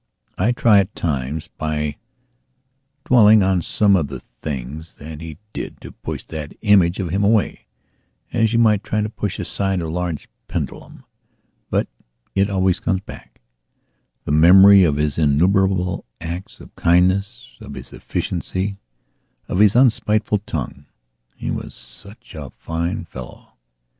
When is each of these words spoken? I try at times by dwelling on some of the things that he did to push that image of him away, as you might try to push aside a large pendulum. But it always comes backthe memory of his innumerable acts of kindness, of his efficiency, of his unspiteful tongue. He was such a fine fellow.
I 0.35 0.51
try 0.51 0.79
at 0.79 0.95
times 0.95 1.47
by 1.59 1.97
dwelling 3.05 3.43
on 3.43 3.61
some 3.61 3.95
of 3.95 4.07
the 4.07 4.21
things 4.41 4.95
that 4.95 5.21
he 5.21 5.37
did 5.53 5.79
to 5.81 5.91
push 5.91 6.23
that 6.23 6.57
image 6.63 6.99
of 6.99 7.11
him 7.11 7.23
away, 7.23 7.67
as 8.33 8.51
you 8.51 8.57
might 8.57 8.83
try 8.83 9.01
to 9.01 9.11
push 9.11 9.37
aside 9.37 9.79
a 9.79 9.87
large 9.87 10.27
pendulum. 10.47 11.03
But 11.69 11.87
it 12.33 12.49
always 12.49 12.79
comes 12.79 13.01
backthe 13.01 13.29
memory 14.25 14.83
of 14.83 14.95
his 14.95 15.19
innumerable 15.19 16.05
acts 16.19 16.59
of 16.59 16.75
kindness, 16.75 17.57
of 17.61 17.75
his 17.75 17.93
efficiency, 17.93 18.79
of 19.47 19.59
his 19.59 19.75
unspiteful 19.75 20.39
tongue. 20.47 20.87
He 21.35 21.51
was 21.51 21.75
such 21.75 22.33
a 22.33 22.49
fine 22.49 23.05
fellow. 23.05 23.49